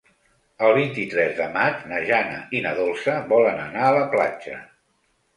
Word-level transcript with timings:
El 0.67 0.71
vint-i-tres 0.75 1.33
de 1.39 1.49
maig 1.57 1.83
na 1.91 1.99
Jana 2.07 2.39
i 2.59 2.61
na 2.67 2.71
Dolça 2.79 3.13
volen 3.35 3.61
anar 3.65 3.83
a 3.89 3.93
la 3.99 4.07
platja. 4.15 4.57